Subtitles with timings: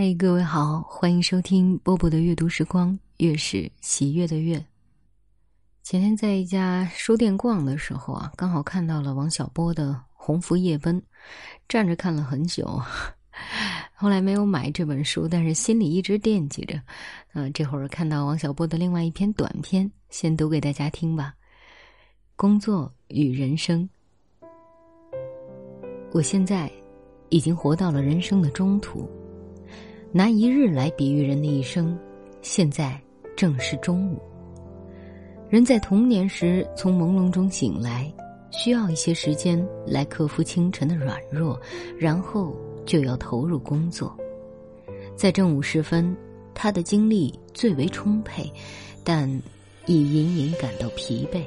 [0.00, 4.64] 嗨，各位好，欢迎收听波波的阅读时光，月是喜悦的月。
[5.82, 11.02] 前天在一家书店逛的时候啊，刚好看到了王小波的《鸿福夜奔》，
[11.68, 12.80] 站着看了很久，
[13.92, 16.80] 后来没有买这本书，但是心里一直惦记着。
[17.32, 21.34] 嗯，这会儿看到王小波的另外一篇短篇，先读给大家听吧。
[22.36, 23.88] 工作与人生，
[26.12, 26.70] 我现在
[27.30, 29.10] 已经活到了人生的中途。
[30.10, 31.96] 拿一日来比喻人的一生，
[32.40, 32.98] 现在
[33.36, 34.18] 正是中午。
[35.50, 38.10] 人在童年时从朦胧中醒来，
[38.50, 41.60] 需要一些时间来克服清晨的软弱，
[41.98, 44.16] 然后就要投入工作。
[45.14, 46.16] 在正午时分，
[46.54, 48.50] 他的精力最为充沛，
[49.04, 49.28] 但
[49.86, 51.42] 已隐隐感到疲惫。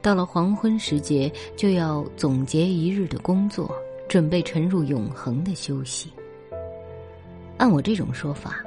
[0.00, 3.70] 到了黄昏时节，就要总结一日的工作，
[4.08, 6.10] 准备沉入永恒的休息。
[7.60, 8.64] 按我这种说法，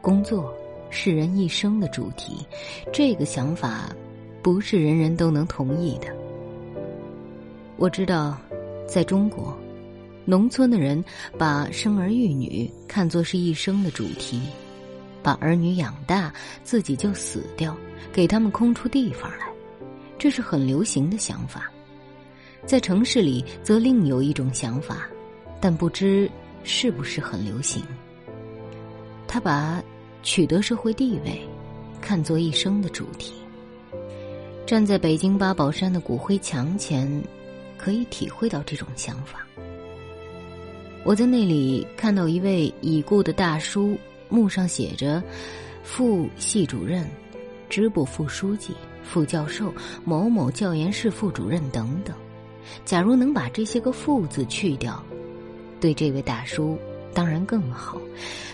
[0.00, 0.54] 工作
[0.88, 2.46] 是人一生的主题，
[2.92, 3.90] 这个想法
[4.40, 6.06] 不是人人都能同意的。
[7.76, 8.38] 我知道，
[8.86, 9.58] 在中国，
[10.24, 11.04] 农村的人
[11.36, 14.40] 把生儿育女看作是一生的主题，
[15.24, 17.76] 把儿女养大，自己就死掉，
[18.12, 19.48] 给他们空出地方来，
[20.20, 21.68] 这是很流行的想法。
[22.64, 25.08] 在城市里，则另有一种想法，
[25.60, 26.30] 但不知
[26.62, 27.82] 是不是很流行。
[29.32, 29.80] 他把
[30.24, 31.40] 取得社会地位
[32.00, 33.32] 看作一生的主题。
[34.66, 37.08] 站在北京八宝山的骨灰墙前，
[37.78, 39.46] 可以体会到这种想法。
[41.04, 43.96] 我在那里看到一位已故的大叔，
[44.28, 45.22] 墓上写着
[45.84, 47.08] “副系主任、
[47.68, 49.72] 支部副书记、副教授、
[50.04, 52.12] 某某教研室副主任等等”。
[52.84, 55.00] 假如能把这些个“副”字去掉，
[55.80, 56.76] 对这位大叔
[57.14, 57.96] 当然更好，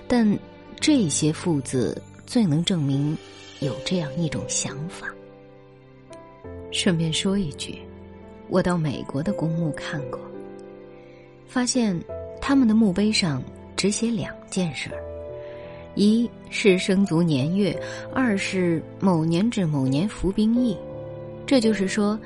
[0.07, 0.39] 但。
[0.81, 3.17] 这些父子最能证明
[3.61, 5.09] 有这样一种想法。
[6.71, 7.79] 顺便说一句，
[8.49, 10.21] 我到美国的公墓看过，
[11.47, 11.99] 发现
[12.41, 13.43] 他们的墓碑上
[13.77, 15.03] 只写两件事儿：
[15.95, 17.77] 一是生卒年月，
[18.13, 20.77] 二是某年至某年服兵役。
[21.47, 22.19] 这就是说，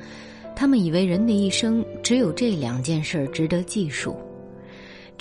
[0.55, 4.15] 他们以为人的一生只有这两件事儿值得记述。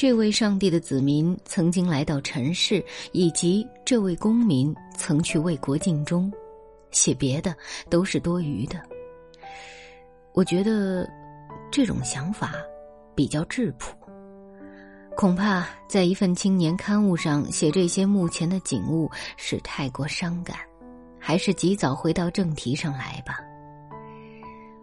[0.01, 6.33] 这位上帝的子民曾经来到尘世，以及这位公民曾去为国尽忠，
[6.91, 7.55] 写别的
[7.91, 8.81] 都是多余的。
[10.33, 11.07] 我觉得
[11.71, 12.55] 这种想法
[13.15, 13.95] 比较质朴，
[15.19, 19.07] 恐怕在一份青年刊物上写这些目前的景物
[19.37, 20.57] 是太过伤感，
[21.19, 23.39] 还是及早回到正题上来吧。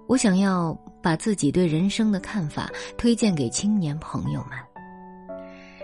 [0.05, 2.69] 我想要把自己对人生的看法
[2.99, 4.51] 推荐给青年朋友们。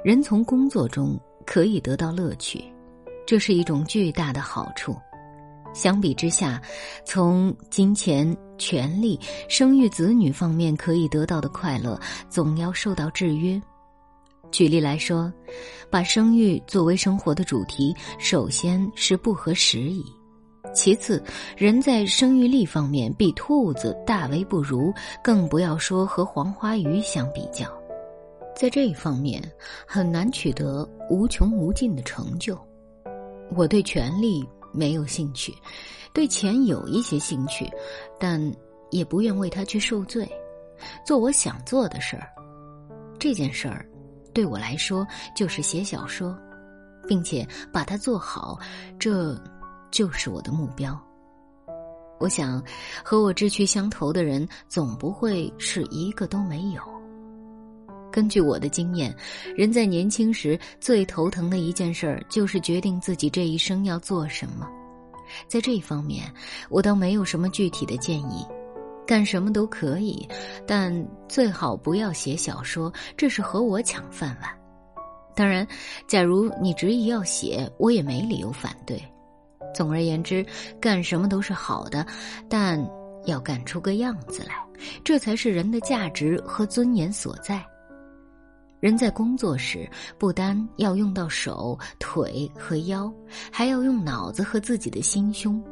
[0.04, 2.62] 人从工作中可以得到乐趣，
[3.26, 4.94] 这是一种巨大的好处。
[5.74, 6.62] 相比之下，
[7.06, 11.98] 从金钱、权力、生育子女方面可以得到的快乐，
[12.30, 13.60] 总要受到制约。
[14.52, 15.32] 举例来说，
[15.90, 20.04] 把生育作为生活的主题，首先是不合时宜；
[20.76, 21.24] 其次，
[21.56, 24.94] 人在生育力方面比兔子大为不如，
[25.24, 27.83] 更不要说和黄花鱼相比较。
[28.56, 29.42] 在这一方面，
[29.88, 32.58] 很难取得无穷无尽的成就。
[33.56, 35.54] 我对权力没有兴趣，
[36.14, 37.70] 对钱有一些兴趣，
[38.20, 38.40] 但
[38.92, 40.28] 也不愿为他去受罪，
[41.06, 42.30] 做我想做的事儿。
[43.20, 43.86] 这件事儿，
[44.34, 46.38] 对我来说就是写小说，
[47.08, 48.58] 并且把它做好，
[49.00, 49.36] 这
[49.92, 51.00] 就是我的目标。
[52.20, 52.64] 我想，
[53.04, 56.93] 和我志趣相投的人，总不会是一个都没有。
[58.14, 59.12] 根据我的经验，
[59.58, 64.70] 人在年轻时最头疼的一件事儿就是决定自己这一生要做什么。
[65.48, 66.32] 在这一方面，
[66.70, 68.46] 我倒没有什么具体的建议，
[69.08, 70.30] 干什么都可以，
[70.68, 70.94] 但
[71.28, 74.52] 最好不要写小说，这是和我抢饭碗。
[75.36, 75.68] 当然，
[76.08, 79.02] 假如你执意要写，我也没理由反对。
[79.74, 80.46] 总而言之，
[80.80, 82.06] 干什么都是好的，
[82.48, 82.80] 但
[83.26, 84.54] 要干出个样子来，
[85.04, 87.66] 这才是人的价值和尊严所在。
[88.84, 93.10] 人在工作时，不单要用到手、腿和腰，
[93.50, 95.64] 还要用脑子和自己的心胸。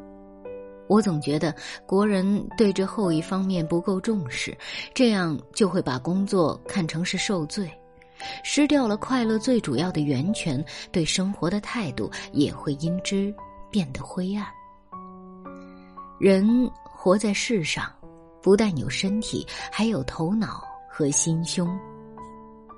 [0.88, 1.54] 我总觉得
[1.86, 4.58] 国人对这后一方面不够重视，
[4.94, 7.70] 这样就会把工作看成是受罪，
[8.46, 13.36] 失掉了快乐最主要的源泉，对生活的态度也会因之
[13.70, 14.48] 变得灰暗。
[16.18, 17.92] 人活在世上，
[18.42, 21.78] 不但有身体，还有头脑和心胸。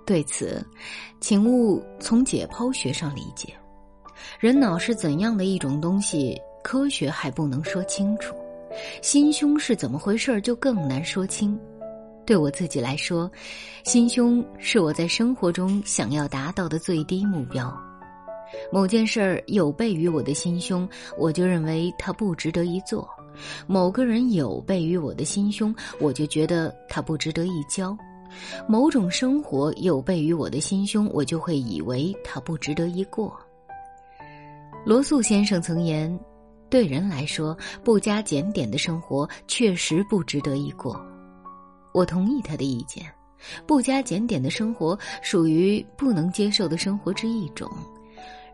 [0.06, 0.66] 对此，
[1.20, 3.54] 请勿从解剖学上理解。
[4.40, 8.34] 人脑是怎样的一种东西，科学还不能说清楚；
[9.02, 11.58] 心胸是怎么回事儿，就更难说清。
[12.26, 13.30] 对我自己来说，
[13.84, 17.76] 心胸是我在生活中想要达到的最低目标。
[18.72, 23.06] 某件事儿有悖于我的心胸，我就认为它不值得一做；
[23.68, 27.98] 某个人有悖于我的心胸，我就觉得他不值得一交；
[28.68, 33.38] 某种生活有悖于我的心胸，我就会以为他不值得一过。
[34.86, 36.20] 罗素先生曾言
[36.70, 41.00] ：“对人来说，不加检点的生活确实不值得一过。”
[41.94, 43.06] 我同意他的意见，
[43.66, 47.70] 不加检点的生活属于不能接受的生活之一种。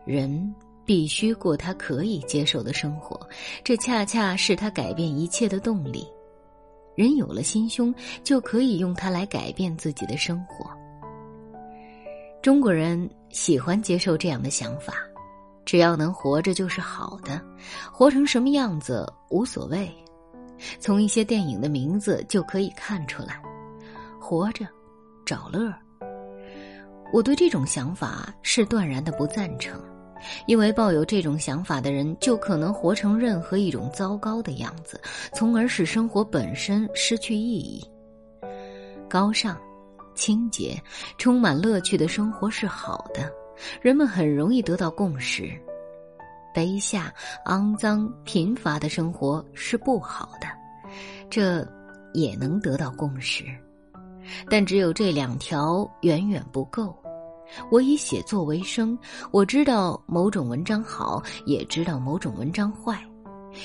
[0.04, 0.54] 人
[0.84, 3.18] 必须过他可以接受的生活，
[3.64, 6.06] 这恰恰是他改变一切的动力。
[6.94, 10.70] 人有了心胸，就可以用它来改变自己的生活。
[12.42, 14.94] 中国人喜欢接受这样的想法：
[15.64, 17.40] 只要能活着就是好的，
[17.92, 19.90] 活成什么样子无所谓。
[20.78, 23.40] 从一些电影的名字就可以看出来，
[24.20, 24.66] 活着，
[25.24, 25.72] 找乐。
[27.12, 29.80] 我对这种想法是断然的不赞成，
[30.46, 35.00] 因为抱有这种想法的人就可能活成任何一种糟糕的样子，
[35.32, 37.84] 从而使生活本身失去意义。
[39.08, 39.58] 高尚、
[40.14, 40.80] 清洁、
[41.18, 43.32] 充满乐趣的生活是好的，
[43.80, 45.50] 人们很容易得到共识。
[46.54, 47.14] 卑下、
[47.46, 50.48] 肮脏、贫乏的生活是不好的，
[51.30, 51.66] 这
[52.12, 53.44] 也能得到共识。
[54.48, 56.99] 但只有这两条远远不够。
[57.70, 58.98] 我以写作为生，
[59.30, 62.98] 我知道某种文章好，也知道某种文章坏，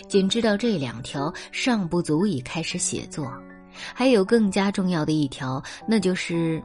[0.07, 3.31] 仅知道这两条尚不足以开始写作。
[3.93, 6.63] 还有更加重要的一条，那就是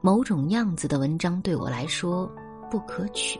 [0.00, 2.30] 某种样子的文章对我来说
[2.70, 3.38] 不可取。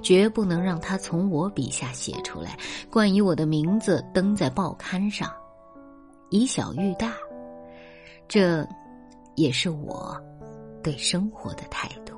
[0.00, 2.56] 绝不能让他从我笔下写出来，
[2.90, 5.30] 冠以我的名字登在报刊上，
[6.30, 7.12] 以小喻大。
[8.26, 8.66] 这，
[9.34, 10.18] 也是我
[10.82, 12.09] 对生活的态度。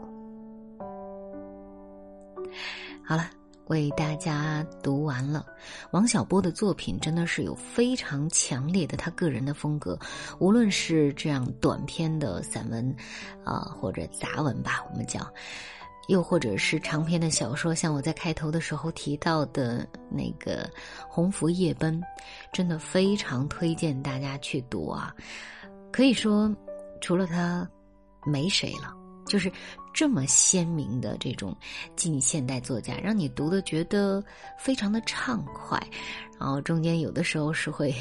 [3.04, 3.28] 好了，
[3.66, 5.44] 为大家读完了。
[5.90, 9.98] 王小波的作品真的是有非常强烈的他个人的风格，
[10.38, 12.94] 无论是这样短篇的散文，
[13.44, 15.30] 啊，或者杂文吧，我们讲。
[16.08, 20.64] 又或者是长篇的小说，像我在开头的时候提到的那个
[21.08, 22.00] 《鸿福夜奔》，
[22.52, 25.14] 真的非常推荐大家去读啊！
[25.92, 26.52] 可以说，
[27.00, 27.66] 除了他，
[28.26, 28.92] 没谁了。
[29.24, 29.50] 就是
[29.92, 31.56] 这么鲜明的这种
[31.96, 34.22] 近现代作家，让你读的觉得
[34.58, 35.80] 非常的畅快，
[36.38, 37.94] 然后中间有的时候是会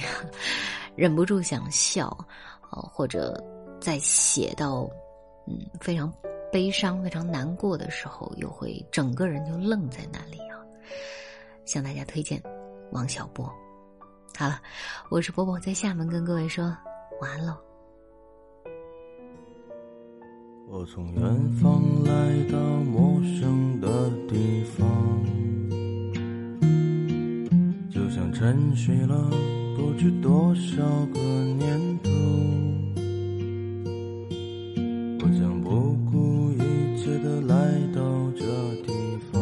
[0.96, 2.18] 忍不住想笑，
[2.72, 3.42] 呃，或者
[3.80, 4.90] 在写到
[5.48, 6.12] 嗯非常。
[6.54, 10.60] 悲伤、非常难过的时候，又会整个人就愣在那里啊！
[11.66, 12.44] 向大家推荐
[12.92, 13.50] 王小波。
[14.38, 14.62] 好了，
[15.10, 16.66] 我是波波，在厦门跟各位说
[17.22, 17.71] 晚安喽。
[20.74, 24.88] 我从远方来到陌生的地方
[27.90, 29.30] 就像沉睡了
[29.76, 30.82] 不知多少
[31.14, 32.10] 个年头。
[35.20, 37.56] 我将不顾一切的来
[37.94, 38.46] 到这
[38.86, 38.94] 地
[39.30, 39.42] 方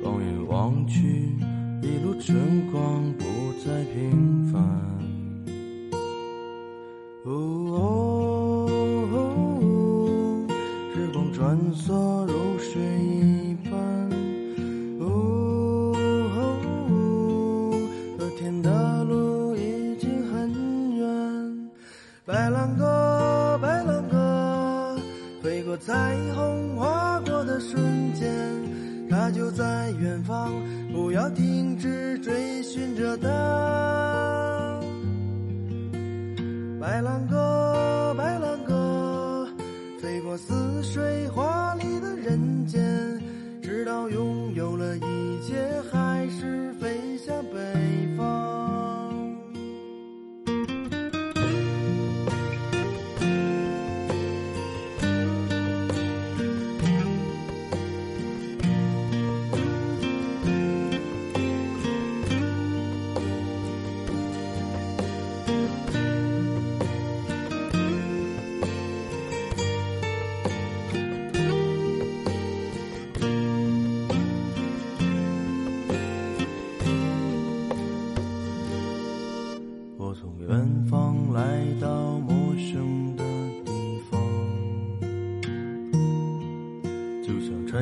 [0.00, 1.34] 放眼望去
[1.82, 3.24] 一路春光不
[3.64, 4.91] 再平凡。
[11.72, 13.72] 穿梭如水一般，
[15.00, 15.94] 哦，
[18.18, 20.52] 昨天的路已经很
[20.96, 21.70] 远，
[22.26, 24.98] 白浪哥白浪哥，
[25.42, 28.28] 飞过彩虹划过的瞬间，
[29.08, 30.52] 他就在远方，
[30.92, 34.78] 不要停止追寻着他。
[36.78, 37.71] 白浪哥。
[40.32, 42.80] 我似水华丽的人间，
[43.60, 46.61] 直到拥有了一切，还是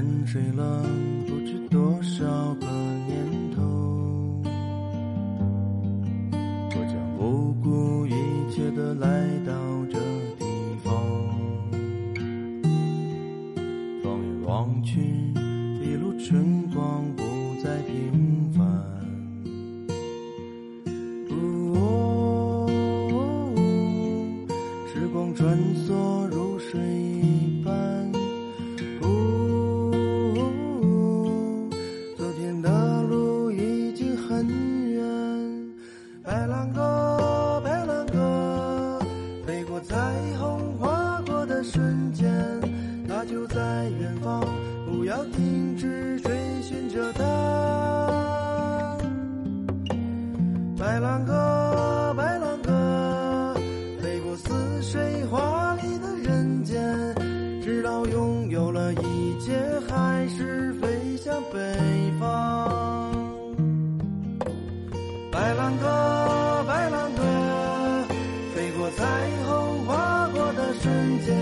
[0.01, 0.83] 沉睡了
[1.27, 2.67] 不知多少个
[3.07, 3.61] 年头。
[6.71, 8.15] 我将不顾一
[8.51, 9.53] 切的来到
[9.93, 9.99] 这
[51.01, 53.55] 白兰鸽，白兰鸽，
[54.03, 56.79] 飞过似水华丽的人间，
[57.63, 61.59] 直到拥有了一切，还是飞向北
[62.21, 63.11] 方。
[65.33, 67.23] 白兰鸽，白兰鸽，
[68.55, 69.07] 飞过彩
[69.47, 71.35] 虹，划过的瞬间，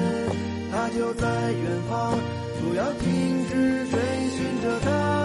[0.71, 2.15] 它就在远方，
[2.61, 3.99] 不要停止追
[4.31, 5.18] 寻着它。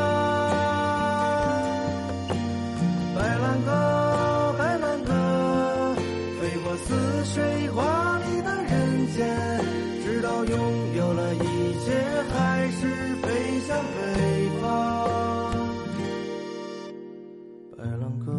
[17.75, 18.31] 白浪鸽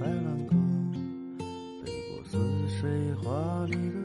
[0.00, 0.54] 白浪鸽
[1.84, 2.38] 飞过似
[2.68, 4.01] 水华丽的